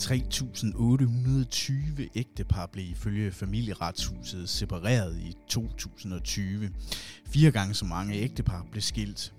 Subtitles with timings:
[0.00, 6.70] 3.820 ægtepar blev ifølge familieretshuset separeret i 2020.
[7.26, 9.32] Fire gange så mange ægtepar blev skilt.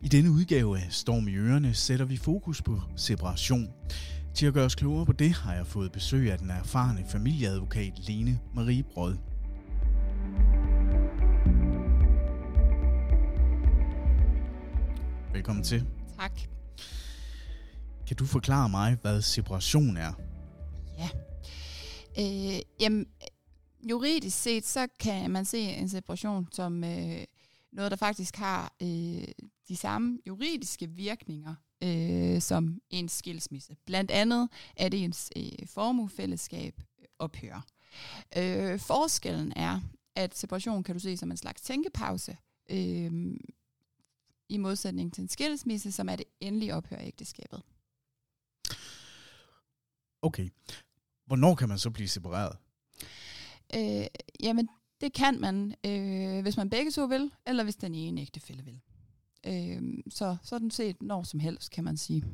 [0.00, 3.68] I denne udgave af Storm i Ørene sætter vi fokus på separation.
[4.34, 8.08] Til at gøre os klogere på det, har jeg fået besøg af den erfarne familieadvokat
[8.08, 9.16] Lene Marie Brød.
[15.32, 15.84] Velkommen til.
[16.18, 16.57] Tak.
[18.08, 20.12] Kan du forklare mig, hvad separation er?
[20.98, 21.08] Ja.
[22.18, 23.06] Øh, jamen,
[23.90, 27.24] juridisk set, så kan man se en separation som øh,
[27.72, 29.24] noget, der faktisk har øh,
[29.68, 33.76] de samme juridiske virkninger øh, som en skilsmisse.
[33.86, 36.80] Blandt andet er det ens øh, formuefællesskab
[37.18, 37.60] ophører.
[38.36, 39.80] Øh, forskellen er,
[40.14, 42.36] at separation kan du se som en slags tænkepause,
[42.70, 43.12] øh,
[44.48, 47.62] i modsætning til en skilsmisse, som er det endelige ophør af ægteskabet.
[50.22, 50.48] Okay.
[51.26, 52.56] Hvornår kan man så blive separeret?
[53.76, 54.06] Øh,
[54.40, 54.68] jamen,
[55.00, 58.80] det kan man, øh, hvis man begge to vil, eller hvis den ene ægtefælle vil.
[59.46, 62.24] Øh, så sådan set når som helst, kan man sige.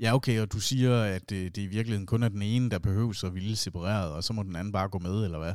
[0.00, 2.78] Ja, okay, og du siger, at det, det i virkeligheden kun er den ene, der
[2.78, 5.54] behøver at ville separeret, og så må den anden bare gå med, eller hvad?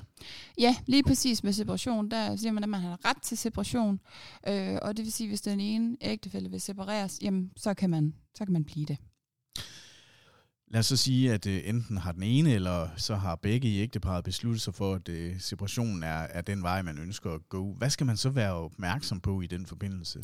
[0.59, 3.99] Ja, lige præcis med separation, der siger man, at man har ret til separation,
[4.47, 7.89] øh, og det vil sige, at hvis den ene ægtefælle vil separeres, jamen, så kan
[7.89, 8.97] man, så kan man blive det.
[10.75, 13.79] Lad os så sige, at øh, enten har den ene, eller så har begge i
[13.79, 17.73] ægteparet besluttet sig for, at øh, separationen er, er den vej, man ønsker at gå.
[17.73, 20.21] Hvad skal man så være opmærksom på i den forbindelse?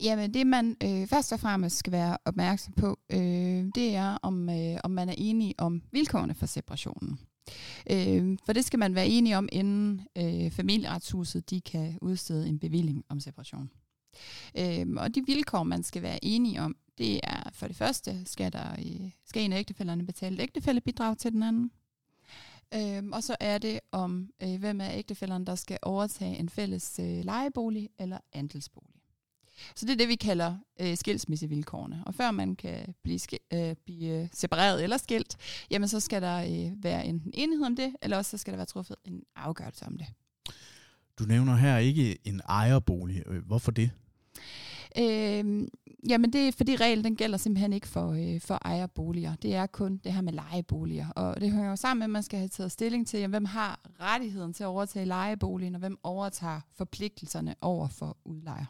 [0.00, 4.48] Jamen det, man øh, først og fremmest skal være opmærksom på, øh, det er, om,
[4.48, 7.18] øh, om man er enig om vilkårene for separationen.
[7.90, 12.58] Øh, for det skal man være enig om, inden øh, familieretshuset de kan udstede en
[12.58, 13.70] bevilling om separation.
[14.58, 18.52] Øh, og de vilkår, man skal være enige om, det er for det første, skal,
[18.52, 18.76] der,
[19.26, 21.70] skal en af ægtefælderne betale et ægtefællebidrag til den anden.
[22.74, 26.98] Øhm, og så er det om, øh, hvem er ægtefælderne, der skal overtage en fælles
[27.02, 28.94] øh, lejebolig eller andelsbolig.
[29.74, 32.02] Så det er det, vi kalder øh, skilsmissevilkårene.
[32.06, 33.20] Og før man kan blive,
[33.52, 35.36] øh, blive separeret eller skilt,
[35.70, 38.56] jamen så skal der øh, være enten enighed om det, eller også så skal der
[38.56, 40.06] være truffet en afgørelse om det.
[41.18, 43.22] Du nævner her ikke en ejerbolig.
[43.26, 43.90] Øh, hvorfor det?
[44.98, 45.68] Øh,
[46.08, 49.34] jamen det er fordi reglen den gælder simpelthen ikke for, øh, for ejerboliger.
[49.34, 51.08] Det er kun det her med lejeboliger.
[51.08, 53.44] Og det hører jo sammen med, at man skal have taget stilling til, jamen, hvem
[53.44, 58.64] har rettigheden til at overtage lejeboligen, og hvem overtager forpligtelserne over for udlejer.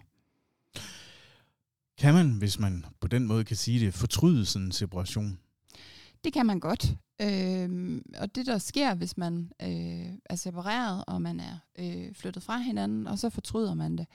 [1.98, 5.38] Kan man, hvis man på den måde kan sige det, fortryde sådan en separation?
[6.24, 6.94] Det kan man godt.
[7.20, 12.42] Øh, og det, der sker, hvis man øh, er separeret, og man er øh, flyttet
[12.42, 14.06] fra hinanden, og så fortryder man det,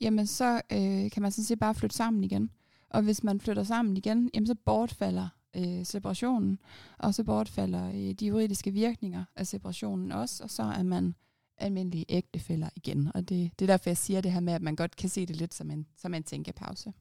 [0.00, 2.50] jamen så øh, kan man sådan set bare flytte sammen igen.
[2.90, 6.58] Og hvis man flytter sammen igen, jamen så bortfalder øh, separationen,
[6.98, 11.14] og så bortfalder øh, de juridiske virkninger af separationen også, og så er man
[11.58, 13.10] almindelige ægtefælder igen.
[13.14, 15.26] Og det, det er derfor, jeg siger det her med, at man godt kan se
[15.26, 16.92] det lidt som en, som en tænkepause.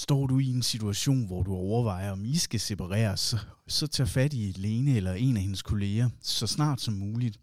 [0.00, 4.08] Står du i en situation, hvor du overvejer, om I skal separeres, så, så tag
[4.08, 7.38] fat i Lene eller en af hendes kolleger så snart som muligt.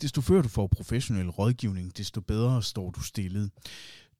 [0.00, 3.50] Desto før du får professionel rådgivning, desto bedre står du stillet.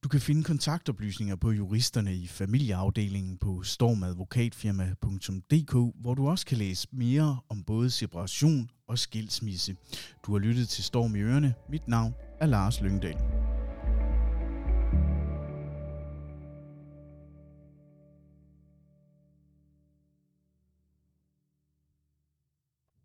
[0.04, 6.88] Du kan finde kontaktoplysninger på juristerne i familieafdelingen på stormadvokatfirma.dk, hvor du også kan læse
[6.92, 9.76] mere om både separation og skilsmisse.
[10.26, 11.54] Du har lyttet til Storm i Ørene.
[11.70, 13.51] Mit navn er Lars Lyngdal.